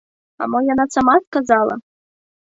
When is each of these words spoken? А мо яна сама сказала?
А 0.43 0.45
мо 0.53 0.61
яна 0.69 0.85
сама 0.95 1.13
сказала? 1.25 1.75